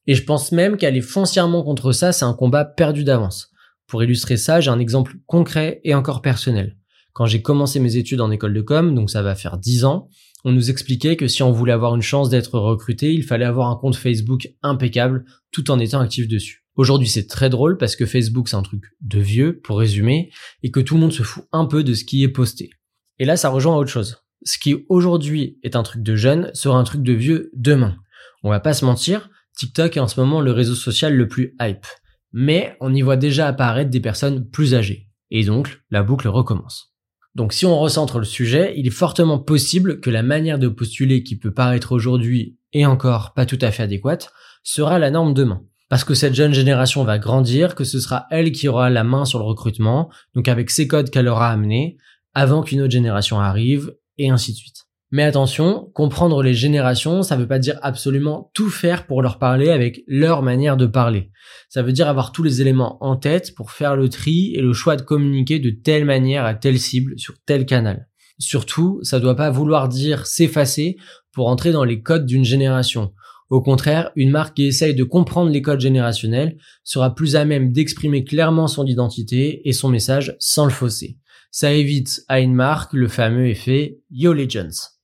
Et 0.07 0.15
je 0.15 0.25
pense 0.25 0.51
même 0.53 0.79
qu'aller 0.79 1.03
foncièrement 1.03 1.63
contre 1.63 1.93
ça, 1.93 2.13
c'est 2.13 2.25
un 2.25 2.33
combat 2.33 2.65
perdu 2.65 3.05
d'avance. 3.05 3.51
Pour 3.89 4.05
illustrer 4.05 4.37
ça, 4.37 4.61
j'ai 4.61 4.71
un 4.71 4.79
exemple 4.79 5.15
concret 5.27 5.81
et 5.83 5.95
encore 5.95 6.21
personnel. 6.21 6.77
Quand 7.15 7.25
j'ai 7.25 7.41
commencé 7.41 7.81
mes 7.81 7.97
études 7.97 8.21
en 8.21 8.31
école 8.31 8.53
de 8.53 8.61
com, 8.61 8.95
donc 8.95 9.11
ça 9.11 9.23
va 9.23 9.35
faire 9.35 9.57
10 9.57 9.87
ans, 9.87 10.09
on 10.45 10.53
nous 10.53 10.71
expliquait 10.71 11.17
que 11.17 11.27
si 11.27 11.43
on 11.43 11.51
voulait 11.51 11.73
avoir 11.73 11.97
une 11.97 12.03
chance 12.03 12.29
d'être 12.29 12.59
recruté, 12.59 13.15
il 13.15 13.25
fallait 13.25 13.47
avoir 13.47 13.71
un 13.71 13.77
compte 13.77 13.97
Facebook 13.97 14.51
impeccable 14.63 15.25
tout 15.53 15.71
en 15.71 15.79
étant 15.79 16.01
actif 16.01 16.29
dessus. 16.29 16.67
Aujourd'hui, 16.77 17.09
c'est 17.09 17.27
très 17.27 17.49
drôle 17.49 17.79
parce 17.79 17.97
que 17.97 18.05
Facebook, 18.05 18.51
c'est 18.51 18.57
un 18.57 18.63
truc 18.63 18.85
de 19.01 19.19
vieux, 19.19 19.59
pour 19.65 19.79
résumer, 19.79 20.31
et 20.63 20.71
que 20.71 20.81
tout 20.81 20.95
le 20.95 21.01
monde 21.01 21.13
se 21.13 21.23
fout 21.23 21.45
un 21.51 21.65
peu 21.65 21.83
de 21.83 21.95
ce 21.95 22.05
qui 22.05 22.23
est 22.23 22.29
posté. 22.29 22.71
Et 23.19 23.25
là, 23.25 23.39
ça 23.39 23.49
rejoint 23.49 23.75
à 23.75 23.79
autre 23.79 23.91
chose. 23.91 24.19
Ce 24.45 24.59
qui 24.59 24.85
aujourd'hui 24.91 25.59
est 25.63 25.77
un 25.77 25.83
truc 25.83 26.03
de 26.03 26.15
jeune 26.15 26.51
sera 26.53 26.79
un 26.79 26.85
truc 26.85 27.03
de 27.03 27.15
vieux 27.15 27.51
demain. 27.55 27.97
On 28.45 28.51
va 28.51 28.61
pas 28.61 28.75
se 28.75 28.85
mentir, 28.85 29.31
TikTok 29.57 29.97
est 29.97 30.01
en 30.01 30.09
ce 30.09 30.21
moment 30.21 30.43
le 30.43 30.53
réseau 30.53 30.75
social 30.75 31.17
le 31.17 31.27
plus 31.27 31.57
hype 31.59 31.87
mais 32.33 32.77
on 32.81 32.95
y 32.95 33.03
voit 33.03 33.17
déjà 33.17 33.47
apparaître 33.47 33.91
des 33.91 34.01
personnes 34.01 34.49
plus 34.49 34.75
âgées. 34.75 35.09
Et 35.31 35.45
donc, 35.45 35.83
la 35.91 36.03
boucle 36.03 36.29
recommence. 36.29 36.95
Donc 37.35 37.53
si 37.53 37.67
on 37.67 37.79
recentre 37.79 38.19
le 38.19 38.25
sujet, 38.25 38.75
il 38.77 38.87
est 38.87 38.91
fortement 38.91 39.39
possible 39.39 40.01
que 40.01 40.11
la 40.11 40.23
manière 40.23 40.59
de 40.59 40.69
postuler 40.69 41.23
qui 41.23 41.39
peut 41.39 41.53
paraître 41.53 41.93
aujourd'hui 41.93 42.59
et 42.73 42.87
encore 42.87 43.33
pas 43.35 43.47
tout 43.47 43.59
à 43.61 43.71
fait 43.71 43.83
adéquate 43.83 44.33
sera 44.63 44.99
la 44.99 45.11
norme 45.11 45.35
demain. 45.35 45.63
Parce 45.89 46.05
que 46.05 46.15
cette 46.15 46.35
jeune 46.35 46.53
génération 46.53 47.05
va 47.05 47.19
grandir, 47.19 47.75
que 47.75 47.85
ce 47.85 48.01
sera 48.01 48.27
elle 48.31 48.53
qui 48.53 48.69
aura 48.69 48.91
la 48.91 49.05
main 49.05 49.25
sur 49.25 49.39
le 49.39 49.45
recrutement, 49.45 50.11
donc 50.35 50.49
avec 50.49 50.71
ces 50.71 50.87
codes 50.87 51.11
qu'elle 51.11 51.29
aura 51.29 51.51
amenés, 51.51 51.97
avant 52.35 52.63
qu'une 52.63 52.83
autre 52.83 52.93
génération 52.93 53.41
arrive, 53.41 53.95
et 54.19 54.29
ainsi 54.29 54.53
de 54.53 54.59
suite. 54.59 54.88
Mais 55.11 55.23
attention, 55.23 55.91
comprendre 55.95 56.43
les 56.43 56.53
générations, 56.53 57.23
ça 57.23 57.37
veut 57.37 57.49
pas 57.49 57.59
dire 57.59 57.79
absolument 57.81 58.51
tout 58.53 58.69
faire 58.69 59.07
pour 59.07 59.23
leur 59.23 59.39
parler 59.39 59.71
avec 59.71 60.03
leur 60.07 60.43
manière 60.43 60.77
de 60.77 60.85
parler. 60.85 61.31
Ça 61.71 61.83
veut 61.83 61.93
dire 61.93 62.09
avoir 62.09 62.31
tous 62.31 62.43
les 62.43 62.61
éléments 62.61 63.03
en 63.03 63.17
tête 63.17 63.55
pour 63.55 63.71
faire 63.71 63.97
le 63.97 64.11
tri 64.11 64.53
et 64.55 64.61
le 64.61 64.75
choix 64.75 64.97
de 64.97 65.03
communiquer 65.03 65.61
de 65.61 65.71
telle 65.71 66.05
manière 66.05 66.45
à 66.45 66.55
telle 66.55 66.79
cible 66.79 67.19
sur 67.19 67.35
tel 67.47 67.65
canal. 67.65 68.07
Surtout, 68.39 69.01
ça 69.03 69.19
doit 69.19 69.35
pas 69.35 69.51
vouloir 69.51 69.89
dire 69.89 70.27
s'effacer 70.27 70.97
pour 71.33 71.49
entrer 71.49 71.73
dans 71.73 71.85
les 71.85 72.03
codes 72.03 72.27
d'une 72.27 72.45
génération. 72.45 73.13
Au 73.49 73.63
contraire, 73.63 74.11
une 74.15 74.31
marque 74.31 74.57
qui 74.57 74.67
essaye 74.67 74.95
de 74.95 75.05
comprendre 75.05 75.51
les 75.51 75.63
codes 75.63 75.81
générationnels 75.81 76.59
sera 76.85 77.15
plus 77.15 77.35
à 77.35 77.47
même 77.47 77.73
d'exprimer 77.73 78.25
clairement 78.25 78.67
son 78.67 78.85
identité 78.85 79.67
et 79.67 79.73
son 79.73 79.89
message 79.89 80.37
sans 80.39 80.67
le 80.67 80.71
fausser. 80.71 81.17
Ça 81.51 81.73
évite 81.73 82.25
à 82.29 82.41
une 82.41 82.55
marque 82.55 82.93
le 82.93 83.09
fameux 83.09 83.49
effet 83.49 84.01
Yo 84.11 84.35
Legends. 84.35 84.98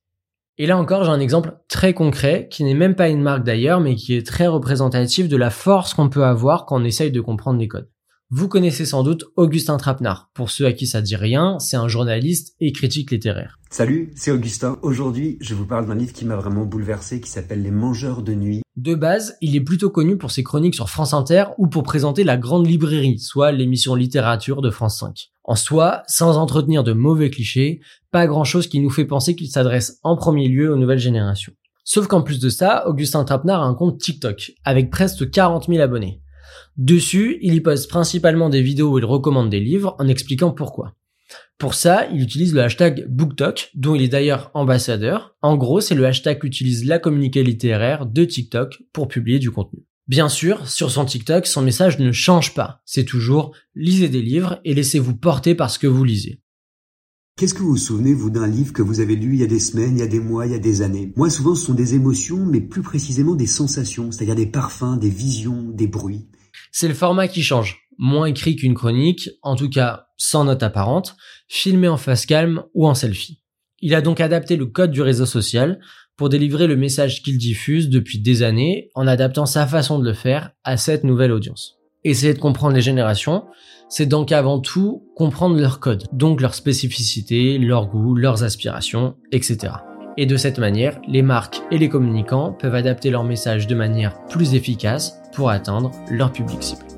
Et 0.57 0.67
là 0.67 0.77
encore, 0.77 1.03
j'ai 1.03 1.11
un 1.11 1.19
exemple 1.19 1.57
très 1.67 1.93
concret, 1.93 2.47
qui 2.49 2.63
n'est 2.63 2.73
même 2.73 2.95
pas 2.95 3.09
une 3.09 3.21
marque 3.21 3.43
d'ailleurs, 3.43 3.81
mais 3.81 3.95
qui 3.95 4.15
est 4.15 4.25
très 4.25 4.47
représentatif 4.47 5.27
de 5.27 5.35
la 5.35 5.49
force 5.49 5.93
qu'on 5.93 6.07
peut 6.07 6.23
avoir 6.23 6.65
quand 6.65 6.79
on 6.79 6.85
essaye 6.85 7.11
de 7.11 7.19
comprendre 7.19 7.59
les 7.59 7.67
codes. 7.67 7.89
Vous 8.29 8.47
connaissez 8.47 8.85
sans 8.85 9.03
doute 9.03 9.25
Augustin 9.35 9.75
Trapenard. 9.75 10.31
Pour 10.33 10.49
ceux 10.49 10.65
à 10.65 10.71
qui 10.71 10.87
ça 10.87 11.01
dit 11.01 11.17
rien, 11.17 11.59
c'est 11.59 11.75
un 11.75 11.89
journaliste 11.89 12.55
et 12.61 12.71
critique 12.71 13.11
littéraire. 13.11 13.59
Salut, 13.69 14.13
c'est 14.15 14.31
Augustin. 14.31 14.79
Aujourd'hui, 14.81 15.37
je 15.41 15.53
vous 15.55 15.65
parle 15.65 15.87
d'un 15.87 15.95
livre 15.95 16.13
qui 16.13 16.23
m'a 16.23 16.37
vraiment 16.37 16.63
bouleversé, 16.63 17.19
qui 17.19 17.29
s'appelle 17.29 17.61
Les 17.61 17.71
Mangeurs 17.71 18.21
de 18.21 18.33
Nuit. 18.33 18.61
De 18.77 18.95
base, 18.95 19.35
il 19.41 19.57
est 19.57 19.61
plutôt 19.61 19.89
connu 19.89 20.17
pour 20.17 20.31
ses 20.31 20.43
chroniques 20.43 20.75
sur 20.75 20.89
France 20.89 21.13
Inter 21.13 21.47
ou 21.57 21.67
pour 21.67 21.83
présenter 21.83 22.23
la 22.23 22.37
Grande 22.37 22.65
Librairie, 22.65 23.19
soit 23.19 23.51
l'émission 23.51 23.93
littérature 23.93 24.61
de 24.61 24.71
France 24.71 24.99
5. 24.99 25.31
En 25.47 25.55
soi, 25.55 26.01
sans 26.07 26.37
entretenir 26.37 26.83
de 26.83 26.91
mauvais 26.91 27.29
clichés, 27.29 27.79
pas 28.11 28.25
grand 28.25 28.43
chose 28.43 28.67
qui 28.67 28.79
nous 28.79 28.89
fait 28.89 29.05
penser 29.05 29.35
qu'il 29.35 29.47
s'adresse 29.47 29.99
en 30.01 30.17
premier 30.17 30.47
lieu 30.47 30.73
aux 30.73 30.77
nouvelles 30.77 30.97
générations. 30.97 31.53
Sauf 31.83 32.07
qu'en 32.07 32.23
plus 32.23 32.39
de 32.39 32.49
ça, 32.49 32.87
Augustin 32.87 33.23
Trapenard 33.23 33.61
a 33.61 33.67
un 33.67 33.75
compte 33.75 33.99
TikTok, 33.99 34.53
avec 34.63 34.89
presque 34.89 35.29
40 35.29 35.67
000 35.67 35.79
abonnés. 35.83 36.19
Dessus, 36.77 37.37
il 37.41 37.53
y 37.53 37.61
poste 37.61 37.89
principalement 37.89 38.49
des 38.49 38.63
vidéos 38.63 38.93
où 38.93 38.97
il 38.97 39.05
recommande 39.05 39.51
des 39.51 39.59
livres 39.59 39.95
en 39.99 40.07
expliquant 40.07 40.49
pourquoi. 40.49 40.95
Pour 41.59 41.75
ça, 41.75 42.07
il 42.11 42.21
utilise 42.21 42.55
le 42.55 42.63
hashtag 42.63 43.05
BookTok, 43.07 43.69
dont 43.75 43.93
il 43.93 44.01
est 44.01 44.09
d'ailleurs 44.09 44.49
ambassadeur. 44.55 45.35
En 45.43 45.57
gros, 45.57 45.79
c'est 45.79 45.95
le 45.95 46.05
hashtag 46.05 46.39
qu'utilise 46.39 46.85
la 46.85 46.97
communiqué 46.97 47.43
littéraire 47.43 48.07
de 48.07 48.25
TikTok 48.25 48.81
pour 48.91 49.07
publier 49.07 49.37
du 49.37 49.51
contenu. 49.51 49.85
Bien 50.07 50.29
sûr, 50.29 50.67
sur 50.69 50.91
son 50.91 51.03
TikTok, 51.03 51.47
son 51.47 51.63
message 51.63 51.97
ne 51.97 52.11
change 52.11 52.53
pas. 52.53 52.81
C'est 52.85 53.05
toujours 53.05 53.55
lisez 53.73 54.07
des 54.07 54.21
livres 54.21 54.59
et 54.63 54.75
laissez-vous 54.75 55.15
porter 55.15 55.55
par 55.55 55.71
ce 55.71 55.79
que 55.79 55.87
vous 55.87 56.03
lisez. 56.03 56.41
Qu'est-ce 57.37 57.53
que 57.53 57.59
vous 57.59 57.71
vous 57.71 57.77
souvenez, 57.77 58.13
vous, 58.13 58.29
d'un 58.29 58.47
livre 58.47 58.71
que 58.71 58.83
vous 58.83 58.99
avez 58.99 59.15
lu 59.15 59.33
il 59.33 59.39
y 59.39 59.43
a 59.43 59.47
des 59.47 59.59
semaines, 59.59 59.97
il 59.97 59.99
y 59.99 60.03
a 60.03 60.07
des 60.07 60.19
mois, 60.19 60.45
il 60.45 60.51
y 60.53 60.55
a 60.55 60.59
des 60.59 60.83
années? 60.83 61.11
Moi, 61.15 61.29
souvent, 61.29 61.55
ce 61.55 61.65
sont 61.65 61.73
des 61.73 61.95
émotions, 61.95 62.45
mais 62.45 62.61
plus 62.61 62.83
précisément 62.83 63.35
des 63.35 63.47
sensations, 63.47 64.11
c'est-à-dire 64.11 64.35
des 64.35 64.45
parfums, 64.45 64.97
des 64.97 65.09
visions, 65.09 65.69
des 65.69 65.87
bruits. 65.87 66.29
C'est 66.71 66.87
le 66.87 66.93
format 66.93 67.27
qui 67.27 67.41
change. 67.41 67.79
Moins 67.97 68.27
écrit 68.27 68.55
qu'une 68.55 68.75
chronique, 68.75 69.31
en 69.41 69.55
tout 69.55 69.69
cas 69.69 70.07
sans 70.17 70.45
note 70.45 70.63
apparente, 70.63 71.17
filmé 71.47 71.87
en 71.87 71.97
face 71.97 72.25
calme 72.25 72.63
ou 72.73 72.87
en 72.87 72.93
selfie. 72.93 73.41
Il 73.81 73.93
a 73.93 74.01
donc 74.01 74.21
adapté 74.21 74.55
le 74.55 74.67
code 74.67 74.91
du 74.91 75.01
réseau 75.01 75.25
social 75.25 75.79
pour 76.17 76.29
délivrer 76.29 76.67
le 76.67 76.75
message 76.75 77.21
qu'il 77.21 77.37
diffuse 77.37 77.89
depuis 77.89 78.19
des 78.19 78.43
années 78.43 78.89
en 78.95 79.07
adaptant 79.07 79.45
sa 79.45 79.67
façon 79.67 79.99
de 79.99 80.05
le 80.05 80.13
faire 80.13 80.51
à 80.63 80.77
cette 80.77 81.03
nouvelle 81.03 81.31
audience. 81.31 81.77
Essayer 82.03 82.33
de 82.33 82.39
comprendre 82.39 82.75
les 82.75 82.81
générations, 82.81 83.45
c'est 83.89 84.05
donc 84.05 84.31
avant 84.31 84.59
tout 84.59 85.07
comprendre 85.15 85.59
leur 85.59 85.79
code, 85.79 86.05
donc 86.13 86.39
leurs 86.39 86.53
spécificités, 86.53 87.57
leurs 87.57 87.87
goûts, 87.87 88.15
leurs 88.15 88.43
aspirations, 88.43 89.15
etc. 89.31 89.73
Et 90.17 90.25
de 90.25 90.37
cette 90.37 90.59
manière, 90.59 90.99
les 91.07 91.21
marques 91.21 91.61
et 91.71 91.77
les 91.77 91.89
communicants 91.89 92.53
peuvent 92.53 92.75
adapter 92.75 93.09
leur 93.09 93.23
message 93.23 93.67
de 93.67 93.75
manière 93.75 94.23
plus 94.27 94.53
efficace 94.53 95.19
pour 95.33 95.49
atteindre 95.49 95.91
leur 96.09 96.31
public 96.31 96.61
cible. 96.63 96.94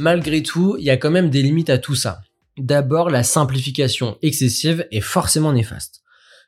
Malgré 0.00 0.42
tout, 0.42 0.76
il 0.78 0.84
y 0.86 0.90
a 0.90 0.96
quand 0.96 1.10
même 1.10 1.28
des 1.28 1.42
limites 1.42 1.68
à 1.68 1.76
tout 1.76 1.94
ça. 1.94 2.22
D'abord, 2.56 3.10
la 3.10 3.22
simplification 3.22 4.16
excessive 4.22 4.86
est 4.90 5.02
forcément 5.02 5.52
néfaste. 5.52 6.00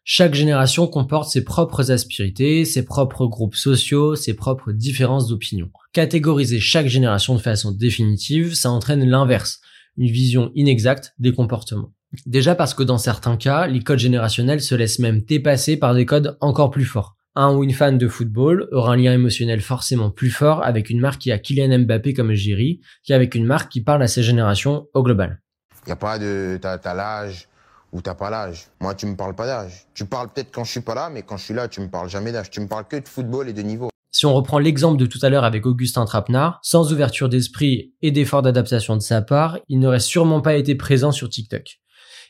Chaque 0.05 0.33
génération 0.33 0.87
comporte 0.87 1.31
ses 1.31 1.45
propres 1.45 1.91
aspérités, 1.91 2.65
ses 2.65 2.83
propres 2.83 3.27
groupes 3.27 3.55
sociaux, 3.55 4.17
ses 4.17 4.33
propres 4.33 4.73
différences 4.73 5.29
d'opinion. 5.29 5.69
Catégoriser 5.93 6.61
chaque 6.61 6.87
génération 6.87 7.35
de 7.35 7.43
façon 7.43 7.73
définitive, 7.73 8.55
ça 8.55 8.71
entraîne 8.71 9.05
l'inverse, 9.05 9.61
une 9.99 10.11
vision 10.11 10.51
inexacte 10.55 11.13
des 11.19 11.33
comportements. 11.33 11.93
Déjà 12.25 12.55
parce 12.55 12.73
que 12.73 12.83
dans 12.83 12.97
certains 12.97 13.37
cas, 13.37 13.67
les 13.67 13.81
codes 13.81 13.99
générationnels 13.99 14.63
se 14.63 14.75
laissent 14.75 14.99
même 14.99 15.21
dépasser 15.21 15.77
par 15.77 15.95
des 15.95 16.07
codes 16.07 16.39
encore 16.41 16.71
plus 16.71 16.87
forts 16.87 17.17
un 17.35 17.55
ou 17.55 17.65
une 17.65 17.73
fan 17.73 17.99
de 17.99 18.09
football 18.09 18.69
aura 18.73 18.93
un 18.93 18.97
lien 18.97 19.12
émotionnel 19.12 19.61
forcément 19.61 20.11
plus 20.11 20.31
fort 20.31 20.62
avec 20.65 20.91
une 20.91 21.01
marque 21.01 21.21
qui 21.21 21.33
a 21.33 21.39
Kylian 21.39 21.79
Mbappé 21.81 22.15
comme 22.15 22.33
Jiri 22.33 22.81
qu'avec 23.07 23.35
une 23.35 23.47
marque 23.47 23.73
qui 23.73 23.81
parle 23.81 24.03
à 24.03 24.09
ses 24.09 24.23
générations 24.23 24.89
au 24.95 25.03
global. 25.03 25.41
Il 25.85 25.89
n'y 25.89 25.93
a 25.93 25.97
pas 25.97 26.19
de 26.19 26.59
t'as, 26.61 26.95
l'âge 26.95 27.49
ou 27.93 28.01
t'as 28.01 28.15
pas 28.15 28.31
l'âge. 28.31 28.67
Moi, 28.81 28.95
tu 28.95 29.07
me 29.07 29.17
parles 29.17 29.35
pas 29.35 29.47
d'âge. 29.47 29.87
Tu 29.95 30.05
parles 30.05 30.29
peut-être 30.33 30.51
quand 30.53 30.65
je 30.65 30.71
suis 30.71 30.81
pas 30.81 30.95
là, 30.95 31.11
mais 31.11 31.23
quand 31.23 31.37
je 31.37 31.45
suis 31.45 31.55
là, 31.55 31.69
tu 31.69 31.81
me 31.81 31.89
parles 31.89 32.09
jamais 32.09 32.33
d'âge. 32.33 32.51
Tu 32.51 32.61
me 32.61 32.69
parles 32.69 32.87
que 32.87 32.97
de 32.97 33.09
football 33.09 33.49
et 33.49 33.53
de 33.53 33.62
niveau. 33.62 33.89
Si 34.11 34.27
on 34.27 34.35
reprend 34.35 34.59
l'exemple 34.59 34.99
de 34.99 35.07
tout 35.07 35.19
à 35.23 35.31
l'heure 35.31 35.45
avec 35.45 35.65
Augustin 35.65 36.05
Trapenard, 36.05 36.61
sans 36.62 36.93
ouverture 36.93 37.31
d'esprit 37.31 37.95
et 38.03 38.11
d'effort 38.11 38.43
d'adaptation 38.43 38.95
de 38.95 39.01
sa 39.01 39.23
part, 39.23 39.59
il 39.69 39.81
n'aurait 39.81 40.01
sûrement 40.01 40.43
pas 40.43 40.55
été 40.55 40.75
présent 40.75 41.12
sur 41.12 41.31
TikTok. 41.31 41.81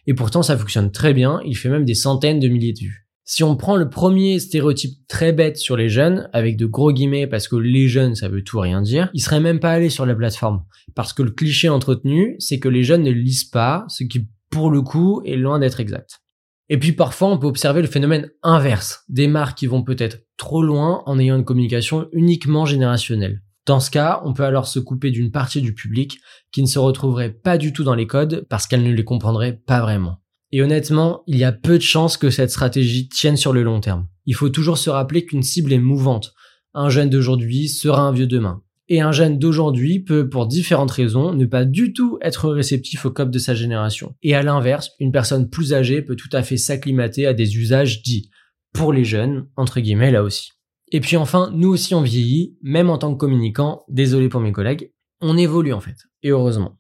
Et 0.07 0.15
pourtant, 0.15 0.43
ça 0.43 0.57
fonctionne 0.57 0.93
très 0.93 1.13
bien, 1.13 1.41
il 1.45 1.57
fait 1.57 1.69
même 1.69 1.85
des 1.85 1.95
centaines 1.95 2.41
de 2.41 2.49
milliers 2.49 2.73
de 2.73 2.79
vues. 2.79 3.02
Si 3.25 3.45
on 3.45 3.57
prend 3.57 3.77
le 3.77 3.89
premier 3.89 4.41
stéréotype 4.41 5.07
très 5.07 5.33
bête 5.33 5.57
sur 5.57 5.77
les 5.77 5.89
jeunes, 5.89 6.29
avec 6.33 6.57
de 6.57 6.67
gros 6.67 6.93
guillemets 6.93 7.29
parce 7.29 7.47
que 7.47 7.57
les 7.57 7.87
jeunes 7.87 8.17
ça 8.17 8.29
veut 8.29 8.43
tout 8.43 8.59
rien 8.59 8.83
dire, 8.83 9.11
ils 9.15 9.23
seraient 9.23 9.41
même 9.41 9.61
pas 9.61 9.71
allés 9.71 9.91
sur 9.91 10.07
la 10.07 10.15
plateforme. 10.15 10.65
Parce 10.95 11.13
que 11.13 11.23
le 11.23 11.31
cliché 11.31 11.69
entretenu, 11.69 12.35
c'est 12.41 12.59
que 12.59 12.69
les 12.69 12.83
jeunes 12.83 13.05
ne 13.05 13.13
lisent 13.13 13.45
pas, 13.45 13.85
ce 13.89 14.03
qui 14.05 14.29
pour 14.51 14.71
le 14.71 14.83
coup 14.83 15.23
est 15.25 15.37
loin 15.37 15.61
d'être 15.61 15.79
exact. 15.81 16.21
Et 16.69 16.79
puis 16.79 16.93
parfois 16.93 17.29
on 17.29 17.39
peut 17.39 17.47
observer 17.47 17.81
le 17.81 17.89
phénomène 17.89 18.31
inverse, 18.43 19.05
des 19.09 19.29
marques 19.29 19.59
qui 19.59 19.67
vont 19.67 19.83
peut-être 19.83 20.19
trop 20.37 20.63
loin 20.63 21.03
en 21.07 21.19
ayant 21.19 21.37
une 21.37 21.45
communication 21.45 22.09
uniquement 22.13 22.67
générationnelle. 22.67 23.43
Dans 23.65 23.79
ce 23.79 23.93
cas, 23.93 24.21
on 24.25 24.33
peut 24.33 24.45
alors 24.45 24.67
se 24.67 24.81
couper 24.81 25.13
d'une 25.13 25.31
partie 25.31 25.63
du 25.63 25.73
public 25.73 26.19
qui 26.51 26.63
ne 26.63 26.67
se 26.67 26.81
retrouverait 26.81 27.31
pas 27.33 27.59
du 27.59 27.73
tout 27.73 27.85
dans 27.85 27.95
les 27.95 28.09
codes 28.09 28.45
parce 28.49 28.67
qu'elle 28.67 28.83
ne 28.83 28.93
les 28.93 29.05
comprendrait 29.05 29.61
pas 29.65 29.81
vraiment. 29.81 30.19
Et 30.53 30.63
honnêtement, 30.63 31.23
il 31.27 31.39
y 31.39 31.45
a 31.45 31.53
peu 31.53 31.79
de 31.79 31.83
chances 31.83 32.17
que 32.17 32.31
cette 32.31 32.51
stratégie 32.51 33.09
tienne 33.09 33.37
sur 33.37 33.53
le 33.53 33.63
long 33.63 33.81
terme. 33.81 34.07
Il 34.27 34.35
faut 34.35 34.51
toujours 34.51 34.79
se 34.79 34.91
rappeler 34.91 35.25
qu'une 35.25 35.43
cible 35.43 35.73
est 35.73 35.79
mouvante. 35.79 36.35
Un 36.75 36.91
jeune 36.91 37.11
d'aujourd'hui 37.11 37.69
sera 37.69 38.03
un 38.03 38.13
vieux 38.13 38.27
demain. 38.27 38.63
Et 38.89 39.01
un 39.01 39.13
jeune 39.13 39.39
d'aujourd'hui 39.39 40.01
peut, 40.01 40.29
pour 40.29 40.47
différentes 40.47 40.91
raisons, 40.91 41.33
ne 41.33 41.47
pas 41.47 41.65
du 41.65 41.95
tout 41.95 42.19
être 42.21 42.51
réceptif 42.51 43.07
au 43.07 43.11
cop 43.11 43.31
de 43.31 43.39
sa 43.39 43.55
génération. 43.55 44.15
Et 44.23 44.35
à 44.35 44.43
l'inverse, 44.43 44.91
une 45.01 45.13
personne 45.13 45.49
plus 45.49 45.73
âgée 45.73 46.03
peut 46.03 46.17
tout 46.17 46.29
à 46.33 46.43
fait 46.43 46.59
s'acclimater 46.59 47.27
à 47.27 47.33
des 47.33 47.57
usages 47.57 48.03
dits 48.03 48.31
pour 48.75 48.93
les 48.93 49.05
jeunes, 49.05 49.49
entre 49.57 49.81
guillemets 49.81 50.11
là 50.11 50.23
aussi. 50.23 50.51
Et 50.91 51.01
puis 51.01 51.17
enfin, 51.17 51.51
nous 51.55 51.71
aussi 51.71 51.95
on 51.95 52.03
vieillit, 52.03 52.59
même 52.63 52.91
en 52.91 52.99
tant 52.99 53.15
que 53.15 53.19
communicant, 53.19 53.85
désolé 53.89 54.29
pour 54.29 54.41
mes 54.41 54.53
collègues, 54.53 54.93
on 55.23 55.39
évolue 55.39 55.73
en 55.73 55.81
fait, 55.81 55.97
et 56.23 56.31
heureusement. 56.31 56.79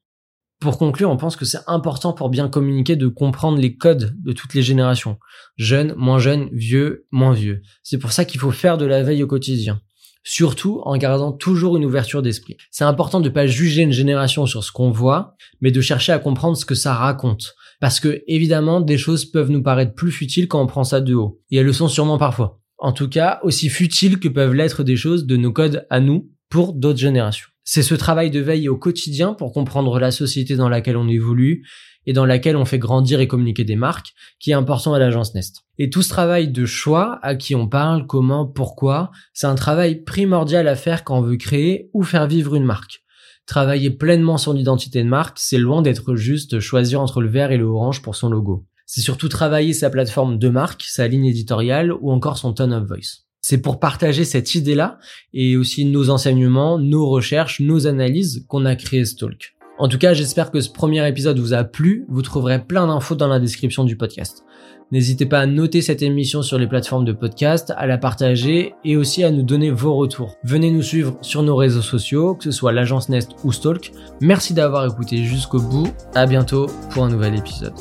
Pour 0.63 0.79
conclure, 0.79 1.11
on 1.11 1.17
pense 1.17 1.35
que 1.35 1.45
c'est 1.45 1.59
important 1.67 2.13
pour 2.13 2.31
bien 2.31 2.49
communiquer 2.49 2.95
de 2.95 3.09
comprendre 3.09 3.59
les 3.59 3.77
codes 3.77 4.15
de 4.23 4.33
toutes 4.33 4.55
les 4.55 4.63
générations. 4.63 5.19
Jeunes, 5.57 5.93
moins 5.97 6.21
jeunes, 6.21 6.51
vieux, 6.53 7.05
moins 7.11 7.33
vieux. 7.33 7.63
C'est 7.83 7.99
pour 7.99 8.13
ça 8.13 8.25
qu'il 8.25 8.39
faut 8.39 8.53
faire 8.53 8.79
de 8.79 8.85
la 8.85 9.03
veille 9.03 9.25
au 9.25 9.27
quotidien. 9.27 9.81
Surtout 10.23 10.81
en 10.85 10.97
gardant 10.97 11.33
toujours 11.33 11.77
une 11.77 11.85
ouverture 11.85 12.23
d'esprit. 12.23 12.59
C'est 12.71 12.85
important 12.85 13.19
de 13.19 13.29
ne 13.29 13.35
pas 13.35 13.49
juger 13.49 13.83
une 13.83 13.91
génération 13.91 14.47
sur 14.47 14.63
ce 14.63 14.71
qu'on 14.71 14.93
voit, 14.93 15.35
mais 15.61 15.73
de 15.73 15.81
chercher 15.81 16.13
à 16.13 16.21
comprendre 16.21 16.57
ce 16.57 16.65
que 16.65 16.77
ça 16.77 16.95
raconte. 16.95 17.57
Parce 17.81 17.99
que, 17.99 18.23
évidemment, 18.29 18.81
des 18.81 18.99
choses 18.99 19.25
peuvent 19.25 19.51
nous 19.51 19.65
paraître 19.65 19.97
plus 19.97 20.13
futiles 20.13 20.47
quand 20.47 20.63
on 20.63 20.69
prend 20.69 20.85
ça 20.85 21.01
de 21.01 21.13
haut. 21.13 21.41
Et 21.51 21.57
elles 21.57 21.67
le 21.67 21.73
sont 21.73 21.89
sûrement 21.89 22.19
parfois. 22.19 22.61
En 22.79 22.93
tout 22.93 23.09
cas, 23.09 23.41
aussi 23.43 23.69
futiles 23.69 24.21
que 24.21 24.29
peuvent 24.29 24.55
l'être 24.55 24.85
des 24.85 24.97
choses 24.97 25.27
de 25.27 25.37
nos 25.37 25.53
codes 25.53 25.89
à 25.91 25.99
nous 25.99 26.31
pour 26.49 26.73
d'autres 26.73 27.01
générations. 27.01 27.49
C'est 27.65 27.83
ce 27.83 27.95
travail 27.95 28.31
de 28.31 28.41
veille 28.41 28.69
au 28.69 28.77
quotidien 28.77 29.35
pour 29.35 29.53
comprendre 29.53 29.99
la 30.01 30.11
société 30.11 30.57
dans 30.57 30.69
laquelle 30.69 30.97
on 30.97 31.09
évolue 31.09 31.65
et 32.07 32.13
dans 32.13 32.27
laquelle 32.27 32.57
on 32.57 32.65
fait 32.65 32.81
grandir 32.81 33.21
et 33.21 33.29
communiquer 33.29 33.65
des 33.65 33.77
marques 33.77 34.13
qui 34.41 34.51
est 34.51 34.55
important 34.55 34.95
à 34.95 34.99
l'agence 34.99 35.35
Nest. 35.35 35.63
Et 35.79 35.89
tout 35.89 36.03
ce 36.03 36.09
travail 36.09 36.49
de 36.49 36.65
choix, 36.65 37.21
à 37.23 37.37
qui 37.37 37.55
on 37.55 37.69
parle, 37.69 38.07
comment, 38.07 38.47
pourquoi, 38.47 39.13
c'est 39.33 39.47
un 39.47 39.55
travail 39.55 40.03
primordial 40.03 40.67
à 40.67 40.75
faire 40.75 41.05
quand 41.05 41.19
on 41.19 41.23
veut 41.23 41.37
créer 41.37 41.89
ou 41.93 42.03
faire 42.03 42.27
vivre 42.27 42.57
une 42.57 42.65
marque. 42.65 43.03
Travailler 43.47 43.91
pleinement 43.91 44.39
son 44.39 44.57
identité 44.57 45.03
de 45.03 45.09
marque, 45.09 45.39
c'est 45.39 45.59
loin 45.59 45.83
d'être 45.83 46.15
juste 46.15 46.61
choisir 46.61 47.01
entre 47.01 47.21
le 47.21 47.29
vert 47.29 47.53
et 47.53 47.57
le 47.57 47.65
orange 47.65 48.03
pour 48.03 48.17
son 48.17 48.29
logo. 48.29 48.67
C'est 48.87 49.01
surtout 49.01 49.29
travailler 49.29 49.73
sa 49.73 49.91
plateforme 49.91 50.39
de 50.39 50.49
marque, 50.49 50.83
sa 50.83 51.09
ligne 51.09 51.27
éditoriale 51.27 51.93
ou 51.93 52.13
encore 52.13 52.39
son 52.39 52.53
tone 52.53 52.73
of 52.73 52.87
voice. 52.87 53.25
C'est 53.43 53.59
pour 53.59 53.81
partager 53.81 54.25
cette 54.25 54.55
idée-là 54.55 54.99
et 55.35 55.57
aussi 55.57 55.85
nos 55.85 56.11
enseignements, 56.11 56.79
nos 56.79 57.09
recherches, 57.09 57.59
nos 57.61 57.89
analyses 57.89 58.45
qu'on 58.49 58.65
a 58.65 58.77
créé 58.77 59.05
Stalk. 59.05 59.55
En 59.79 59.89
tout 59.89 59.99
cas, 59.99 60.15
j'espère 60.15 60.53
que 60.53 60.61
ce 60.61 60.71
premier 60.71 61.07
épisode 61.09 61.41
vous 61.41 61.55
a 61.55 61.65
plu. 61.65 62.05
Vous 62.09 62.23
trouverez 62.23 62.65
plein 62.65 62.87
d'infos 62.87 63.17
dans 63.17 63.27
la 63.27 63.41
description 63.41 63.83
du 63.83 63.97
podcast. 63.97 64.45
N'hésitez 64.93 65.27
pas 65.27 65.41
à 65.41 65.47
noter 65.47 65.83
cette 65.83 66.03
émission 66.03 66.43
sur 66.43 66.57
les 66.57 66.69
plateformes 66.69 67.05
de 67.05 67.13
podcast, 67.13 67.73
à 67.77 67.87
la 67.87 67.99
partager 67.99 68.75
et 68.85 68.97
aussi 68.97 69.25
à 69.25 69.33
nous 69.33 69.43
donner 69.43 69.71
vos 69.71 69.97
retours. 69.97 70.37
Venez 70.45 70.71
nous 70.71 70.83
suivre 70.83 71.19
sur 71.23 71.43
nos 71.43 71.57
réseaux 71.57 71.83
sociaux, 71.83 72.35
que 72.37 72.45
ce 72.45 72.53
soit 72.53 72.73
l'agence 72.73 73.09
Nest 73.09 73.31
ou 73.43 73.51
Stalk. 73.51 73.91
Merci 74.21 74.55
d'avoir 74.55 74.87
écouté 74.87 75.25
jusqu'au 75.25 75.61
bout. 75.61 75.89
À 76.15 76.27
bientôt 76.27 76.67
pour 76.91 77.05
un 77.05 77.09
nouvel 77.09 77.37
épisode. 77.37 77.73